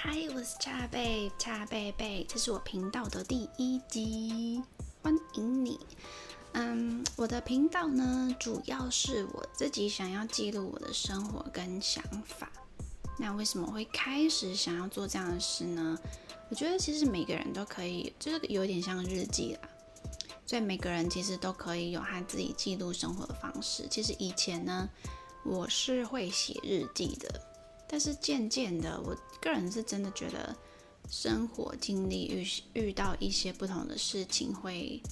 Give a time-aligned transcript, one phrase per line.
[0.00, 4.62] 嗨，我是茶贝茶贝贝，这是我频道的第一集，
[5.02, 5.80] 欢迎你。
[6.52, 12.48] 嗯，我的频道呢，主要是我自己想要记录我的生活跟想法。
[13.18, 15.98] 那为什么会开始想要做这样的事呢？
[16.48, 19.68] 我觉得其实每个人都可以，就是有点像日记啦。
[20.46, 23.88] 所以每个人其实都可以有他自己记录生活的方式。
[23.90, 24.88] 其实以前呢，
[25.44, 27.47] 我是会写日记的，
[27.88, 30.54] 但是渐渐的，我个人是真的觉得
[31.08, 35.02] 生活经历遇遇到一些不同的事情，会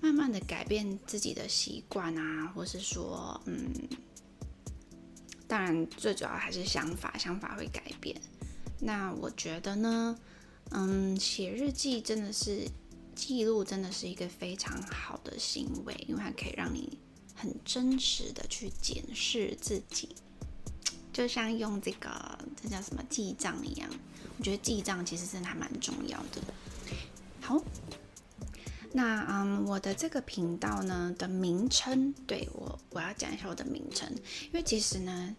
[0.00, 3.72] 慢慢的改变自己的习惯啊，或是说，嗯，
[5.48, 8.20] 当然最主要还是想法，想法会改变。
[8.78, 10.18] 那我觉得呢，
[10.70, 12.68] 嗯，写日记真的是。
[13.12, 16.98] 记录真的是一个非常好的行为，因为它可以让你
[17.34, 20.08] 很真实的去检视自己，
[21.20, 23.86] 就像用这个这叫什么记账一样。
[24.38, 26.40] 我觉得记账其实真的还蛮重要的。
[27.42, 27.62] 好，
[28.94, 34.10] 那嗯，我的这个频道呢的名称，对我我要讲一下我的名称，
[34.44, 35.36] 因为其实呢，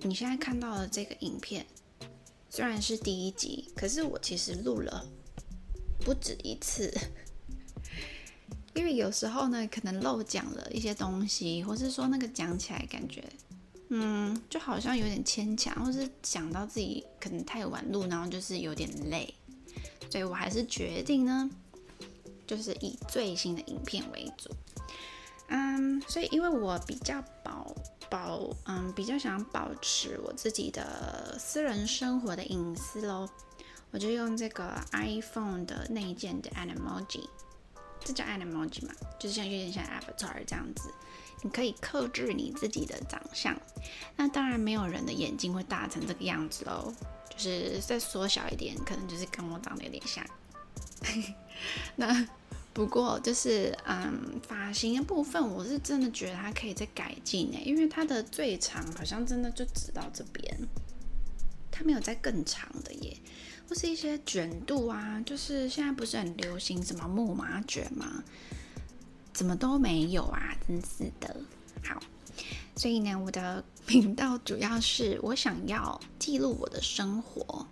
[0.00, 1.64] 你现在看到的这个影片
[2.48, 5.06] 虽然是第一集，可是我其实录了。
[6.00, 6.92] 不止一次，
[8.74, 13.22] 因为有时候呢，可能漏讲了一些东西，或是说那个讲起来感觉，
[13.92, 19.34] 嗯，就好像有点牵强，或是想到自己可能太晚录，然后就是有点累，
[20.08, 21.50] 所以我还是决定呢，
[22.46, 24.48] 就是以最新的影片为主。
[25.48, 27.74] 嗯，所以因为我比较保
[28.08, 33.28] 保，嗯，比较想保持我自己的私人生活的隐私喽。
[33.90, 37.28] 我就用这个 iPhone 的内建的 Animaji，
[38.12, 40.92] 这叫 Animaji 嘛，就是像有点像 Avatar 这样子，
[41.42, 43.56] 你可以克制你自己的长相。
[44.16, 46.92] 那当然没有人的眼睛会大成这个样子喽，
[47.28, 50.24] 就是再缩小一点，可能就是跟我长得有点像。
[51.94, 52.28] 那
[52.72, 60.58] 不过就是嗯，发型的部分，我是真的觉得它可以再改进诶，因为它的最长好像真的就只到这边，
[61.70, 63.16] 它没有再更长的耶。
[63.70, 68.24] 或是一些卷度啊，就是现在不是很流行什么木马卷吗？
[69.32, 71.36] 怎么都没有啊，真是的。
[71.84, 72.02] 好，
[72.74, 77.64] 所以呢，我的 频道主要是我想要记录我的生活。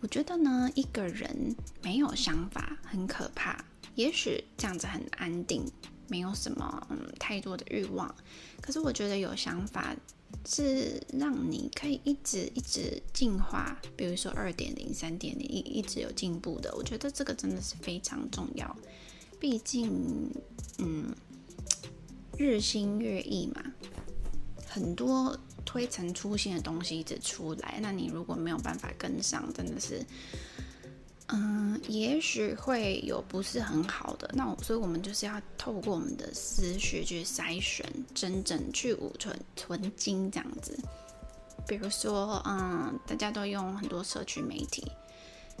[0.00, 3.62] 我觉得呢，一个人没有想法很可怕，
[3.94, 5.70] 也许这样子很安定，
[6.08, 8.12] 没有什么嗯太多的欲望。
[8.62, 9.94] 可是我觉得有想法。
[10.44, 16.74] 是让你可以一直一直进化，比如说二点零、三点零一一直有进步的。
[16.76, 18.76] 我觉得这个真的是非常重要，
[19.38, 20.30] 毕竟，
[20.78, 21.14] 嗯，
[22.36, 23.62] 日新月异嘛，
[24.66, 30.04] 很多推陈出新的东西一直出来，那你如果没有办法跟上，真的是。
[31.28, 40.78] 嗯，也许会有不是很好的，那我所以我们就是要透过我们的思绪去筛选，真正去储存存金这样子。
[41.66, 44.90] 比如说，嗯，大家都用很多社群媒体，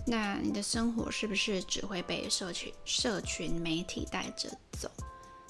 [0.06, 4.90] 那你的生活是不是只会被社群社群媒体带着走？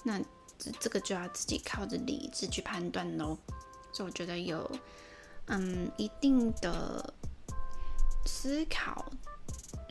[0.05, 0.21] 那
[0.59, 3.37] 这这个就要自己靠着理智去判断喽。
[3.93, 4.71] 所以我觉得有
[5.47, 7.13] 嗯一定的
[8.25, 9.11] 思考。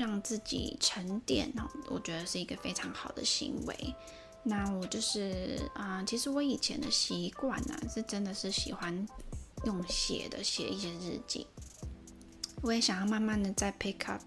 [0.02, 1.54] 让自己沉淀，
[1.88, 3.96] 我觉得是一个非常好的行为。
[4.44, 9.08] 那我就是啊，其实我以前的习惯呢，是真的是喜欢
[9.68, 11.46] 用写的写一些日记。
[12.64, 14.24] 我也想要慢慢的在 pick up，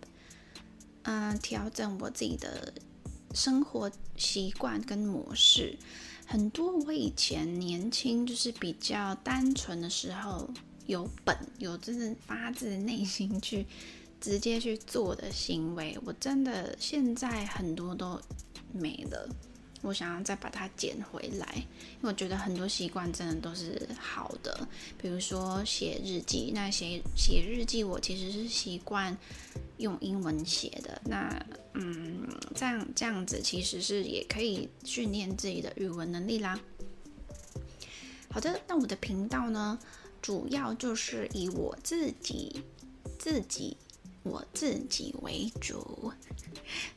[1.03, 2.73] 嗯，调整我自己的
[3.35, 5.77] 生活习惯跟模式。
[6.25, 10.49] 很多我以前年轻就是比较单纯的时候，
[10.87, 13.67] 有本有真的发自内心去。
[14.25, 18.19] 直接去做的行为，我真的现在很多都
[18.73, 19.29] 没了。
[19.83, 24.67] 我想要再把它捡回来，因为我觉得很多习惯真的都是好的。
[24.97, 29.15] 比如说写日记，那写写日记，我其实是习惯
[29.77, 31.03] 用英文写的。
[31.05, 31.29] 那
[31.75, 36.59] 嗯，这样这样子其实是也可以训练自己的语文能力啦。
[38.31, 39.79] 好的，那我的频道呢，
[40.23, 42.63] 主要就是以我自己
[43.19, 43.77] 自己。
[44.25, 46.13] 我自己为主，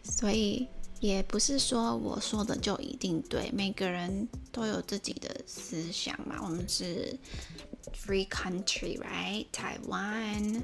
[0.01, 0.67] 所以
[0.99, 3.51] 也不是说我说的就一定对。
[3.53, 7.17] 每个人都有自己的思想嘛，我们是
[7.93, 9.45] free country，right？
[9.51, 10.63] 台湾。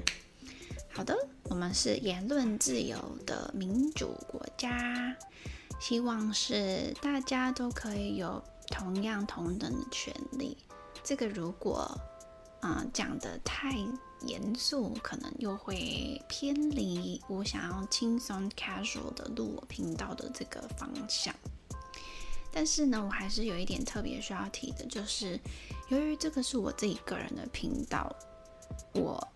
[0.90, 1.14] 好的，
[1.44, 2.96] 我们是言论自由
[3.26, 5.16] 的民主国家，
[5.80, 10.56] 希望是大家都可以有同样同等的权利。
[11.02, 12.00] 这个如果
[12.60, 13.76] 啊讲的太
[14.26, 21.34] 严肃，可能又会偏离我想要轻松 casual 的录我频道的这个方向。
[22.52, 25.40] 但是呢，我还是有一点特别需要提的，就是
[25.88, 28.14] 由于这个是我自己个人的频道，
[28.92, 29.26] 我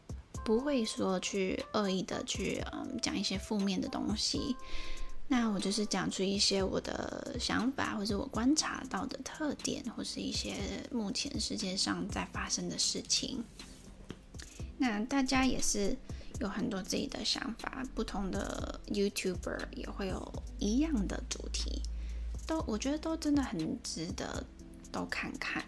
[0.45, 4.57] 不会说去恶意的去嗯讲一些负面的东西。
[5.31, 10.55] 那我就是讲出一些我的想法，或者我观察到的特点，或是一些
[10.91, 13.45] 目前世界上在发生的事情。
[14.79, 15.97] 那大家也是
[16.41, 21.83] 有很多自己的想法，不同的 YouTuber 也会有一样的主题。
[22.47, 24.45] 都我觉得都真的很值得
[24.91, 25.63] 都看看。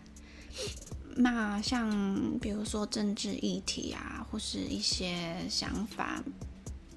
[1.17, 6.23] 那像比如说政治议题啊，或是一些想法，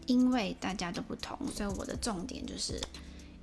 [0.06, 2.80] 因为大家都不同，所以我的重点就是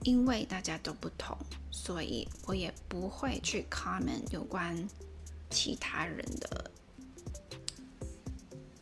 [0.05, 1.37] 因为大家都不同，
[1.70, 4.88] 所以我也不会去 comment 有关
[5.50, 6.70] 其他人的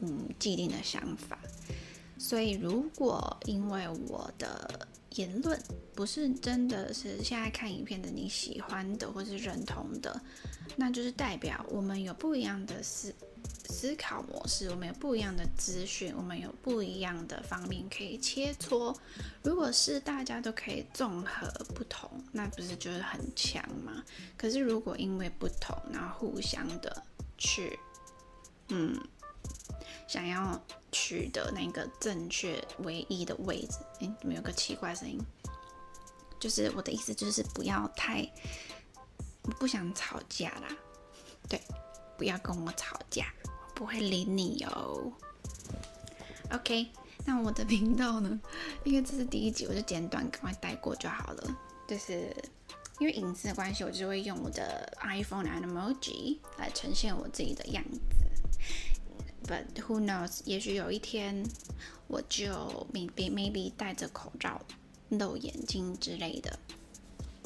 [0.00, 1.38] 嗯既定的想法。
[2.18, 5.60] 所以如果因为我的言论
[5.94, 10.20] 不是真的是现在看影片的你喜欢的或是认同的，
[10.76, 13.14] 那就是代表我们有不一样的思
[13.70, 18.94] 思考模式，我们有不一样的资讯，我们有不一样的方面可以切磋。
[19.44, 24.02] 如果是大家都可以综合不同，那不是就是很强吗？
[24.36, 27.02] 可是如果因为不同，然后互相的
[27.36, 27.78] 去，
[28.70, 28.98] 嗯，
[30.08, 30.60] 想要。
[30.90, 33.76] 取得那个正确唯一的位置。
[34.00, 35.20] 哎，怎么有个奇怪声音？
[36.40, 38.26] 就是我的意思，就是不要太，
[39.60, 40.68] 不想吵架啦。
[41.46, 41.60] 对，
[42.16, 45.12] 不要跟我吵架，我不会理你哦。
[46.52, 46.88] OK，
[47.26, 48.40] 那我的频道呢？
[48.82, 51.56] 因为这是第一集，我就简短赶快带过就好了。
[51.86, 52.34] 就是
[52.98, 58.00] 因为隐私的关系，我就会用我的 iPhone 的 emoji 来呈现我自己的样子。
[59.48, 60.42] But who knows？
[60.44, 61.42] 也许有一天
[62.06, 62.52] 我就
[62.92, 64.60] maybe maybe 戴着口罩、
[65.08, 66.58] 露眼睛之类的。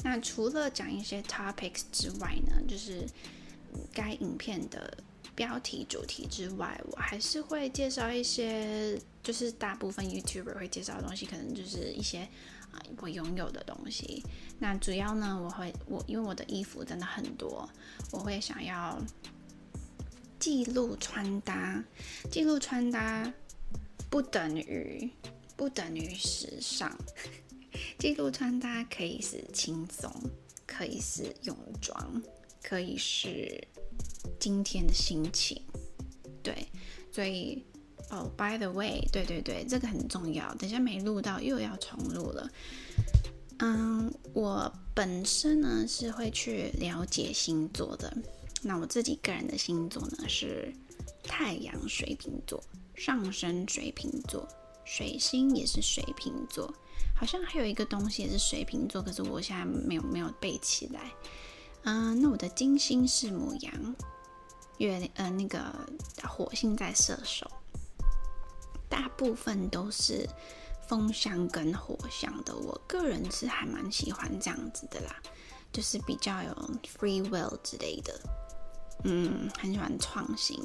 [0.03, 3.07] 那除了讲一些 topics 之外呢，就是
[3.93, 4.97] 该影片的
[5.33, 12.27] 标题、主题之外，我还是会介绍一些，就是大部分 YouTuber 会介绍的东西，可能就是一些
[12.73, 14.21] 啊我拥有的东西。
[14.59, 17.69] 那主要呢，我会我因为我的衣服真的很多，
[18.11, 19.01] 我会想要。
[20.43, 21.81] 记录穿搭，
[22.29, 23.33] 记录穿搭
[24.09, 25.09] 不等于
[25.55, 26.93] 不等于时尚。
[27.97, 30.13] 记录穿搭可以是轻松，
[30.67, 32.21] 可以是泳装，
[32.61, 33.65] 可以是
[34.37, 35.61] 今天的心情。
[36.43, 36.67] 对，
[37.09, 37.63] 所以
[38.09, 40.53] 哦，by the way，对对对，这个很重要。
[40.55, 42.51] 等下没录到，又要重录了。
[43.59, 48.13] 嗯，我本身呢是会去了解星座的。
[48.63, 50.73] 那我自己个人的星座呢是
[51.21, 52.63] 太阳水瓶座，
[52.95, 54.47] 上升水瓶座，
[54.85, 56.73] 水星也是水瓶座，
[57.15, 61.11] 好像还有一个东西也是水瓶座，可是我现在没有没有背起来。
[61.83, 63.95] 嗯，那我的金星是母羊，
[64.77, 65.61] 月呃那个
[66.23, 67.45] 火星在射手，
[68.87, 70.25] 大部分都是
[70.87, 75.21] 风象跟火象的，我个人是还蛮喜欢这样子的啦，
[75.73, 76.53] 就是比较有
[76.97, 78.17] free will 之类的。
[79.03, 80.57] 嗯，很喜欢创新。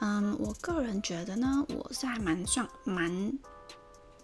[0.00, 3.38] 嗯，我个人觉得呢，我是还蛮算蛮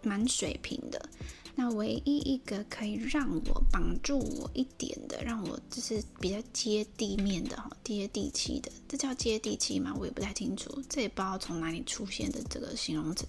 [0.03, 1.09] 蛮水平的。
[1.57, 9.95] 那唯一一个可以让我绑住我一点的，让我就是比较接地面的哈，接地气的，这叫接地气吗？
[9.97, 13.25] 我也不太清楚，这也不知道从哪里出现的这个形容词。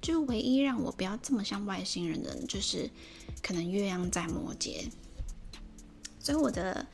[0.00, 2.90] 就唯一让我不要这么像外星人的，就是
[3.40, 4.84] 可能月亮在摩羯。
[6.22, 6.86] 所以我的，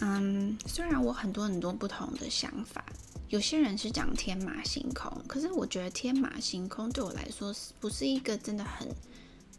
[0.00, 2.84] 嗯，虽然我很多很多不同的想法，
[3.30, 8.86] 有些人是讲天马行空，可是我觉得天马行空对我来说是不是一个真的很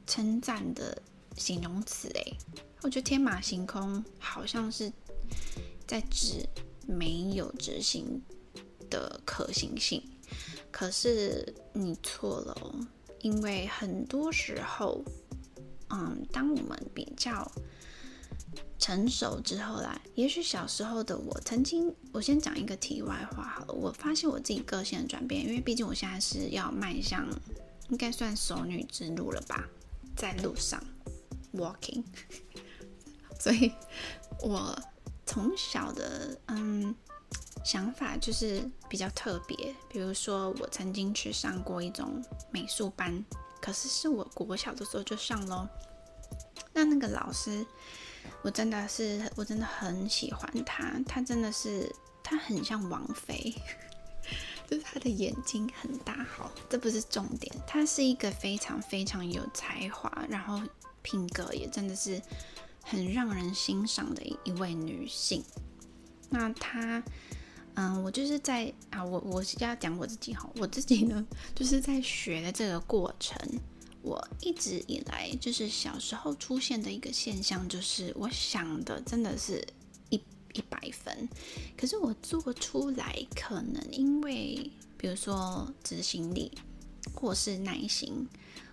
[0.05, 1.01] 称赞的
[1.35, 2.07] 形容词？
[2.09, 2.37] 诶，
[2.83, 4.93] 我觉得天马行空好像是
[5.87, 6.47] 在指
[6.87, 8.21] 没有执行
[8.91, 10.03] 的可行性，
[10.69, 12.75] 可是你错了哦，
[13.21, 15.03] 因为很多时候，
[15.89, 17.51] 嗯，当我们比较。
[18.77, 23.73] 成熟之后啦，也许小时候的我曾经，我先讲一个题外话好了。
[23.73, 27.27] 我发现我自己个性的转变，因为毕竟我现在是要迈向，
[27.89, 29.67] 应该算熟女之路了吧，
[30.15, 30.81] 在路上
[31.53, 32.03] walking，
[33.39, 33.71] 所以
[34.41, 34.77] 我
[35.25, 36.93] 从小的嗯
[37.63, 39.73] 想法就是比较特别。
[39.89, 43.23] 比如说，我曾经去上过一种美术班，
[43.61, 45.67] 可是是我国小的时候就上咯。
[46.73, 47.65] 那那个老师。
[48.41, 53.53] 我真的是，我真的很喜欢她，她真的是，她很像王菲，
[54.69, 57.53] 就是她的眼睛很大，好，这不是重点。
[57.65, 60.61] 她是一个非常非常有才华，然后
[61.01, 62.21] 品格也真的是
[62.83, 65.43] 很让人欣赏的一位女性。
[66.29, 67.03] 那她，
[67.75, 73.37] 嗯，我就是在啊，我我是要讲我自己哈，我自己呢，就是在学的这个过程，
[74.05, 79.67] 我一直以来就是小时候出现的一个现象，就是我想的真的是。
[80.11, 80.21] 一
[80.53, 81.27] 一百分，
[81.75, 86.51] 可是我做出来，可能因为比如说执行力，
[87.13, 88.25] 或是耐心，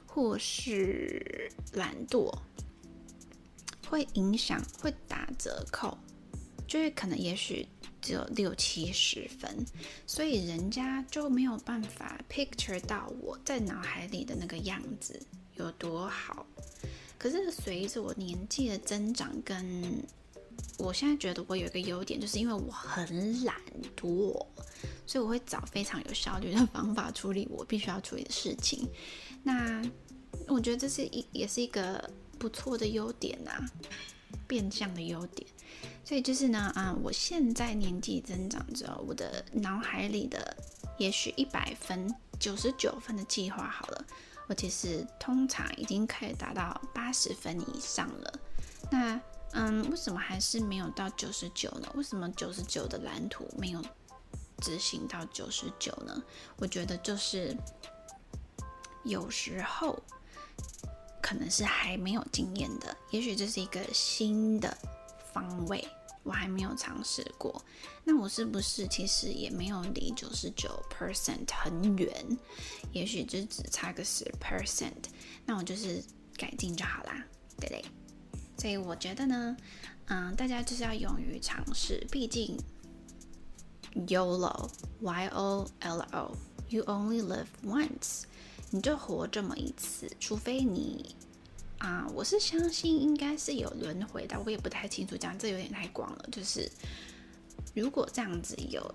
[0.07, 2.31] 或是懒惰，
[3.89, 5.97] 会影响，会打折扣，
[6.73, 7.69] 就是可能也许
[8.01, 9.67] 只有六七十分，
[10.07, 15.21] 所以人家就没有办法 picture 到我在脑海里的那个样子
[15.57, 16.47] 有多好。
[17.19, 20.03] 可是随着我年纪的增长跟
[20.79, 23.55] 我现在觉得我有一个优点，就是因为我很懒
[23.95, 24.33] 惰，
[25.07, 28.89] 所以我会找非常有效率的方法处理我必须要处理的事情。
[29.43, 29.83] 那
[30.49, 33.63] 我觉得这是一也是一个不错的优点呐，
[34.47, 35.49] 变相的优点。
[36.05, 40.57] 所以就是呢，啊，我现在年纪增长之后，我的脑海里的
[40.99, 44.05] 也许一百分、九十九分的计划好了，
[44.49, 48.41] 我其实通常已经可以达到八十分以上了。
[48.91, 49.21] 那
[49.53, 51.91] 嗯，为什么还是没有到九十九呢？
[51.95, 53.83] 为什么九十九的蓝图没有
[54.59, 56.23] 执行到九十九呢？
[56.57, 57.57] 我觉得就是
[59.05, 60.03] 有时候
[61.33, 64.77] 可能是还没有经验的，也许这是一个新的
[65.33, 65.83] 方位，
[66.25, 67.65] 我还没有尝试过。
[68.05, 72.39] 那我是不是其实也没有离九十九 percent 很远？
[72.93, 74.93] 也许就只差个十 percent，
[75.47, 76.05] 那我就是
[76.37, 77.25] 改进就好啦，
[77.59, 77.83] 对不对？
[78.59, 79.57] 所以我觉得呢，
[80.09, 82.59] 嗯，大家就是要勇于尝试，毕竟
[84.07, 88.25] YOLO，Y O L O，You only live once，
[88.75, 91.15] 你就活这么一次，除非你
[91.77, 96.29] 啊，我是相信应该是有轮回的，我也不太清楚，讲这有点太广了。
[96.33, 96.71] 就是
[97.75, 98.95] 如果这样子有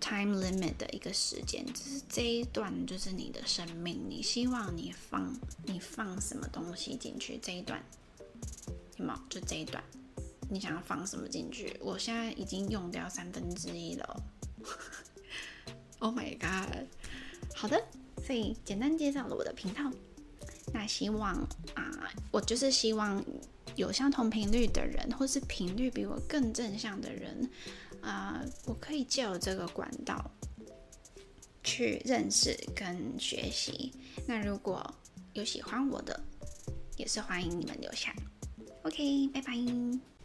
[0.00, 5.30] time limit 的一个时间，就是这一段就是你的生命，你希望你放
[5.66, 7.84] 你放什么东西进去这一段。
[8.96, 9.20] 有没有？
[9.28, 9.84] 就这一段，
[10.48, 11.76] 你想要放什么进去？
[11.82, 14.22] 我现在已经用掉三分之一了。
[15.98, 16.86] Oh my god！
[17.54, 17.82] 好的，
[18.26, 19.90] 所以简单介绍了我的频道。
[20.74, 21.34] 那希望
[21.74, 23.24] 啊，我就是希望
[23.76, 27.48] 有相同频率的人，或是频率比我更正向的人
[28.00, 30.28] 啊，我可以借由这个管道
[31.62, 33.92] 去认识跟学习。
[34.26, 34.92] 那如果
[35.34, 36.20] 有喜欢我的，
[36.96, 38.12] 也是欢迎你们留下。
[38.82, 40.15] OK，拜拜。